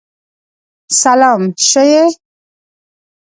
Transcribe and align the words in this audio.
سلام 1.01 1.41
شه 1.69 1.83
یی! 1.91 2.07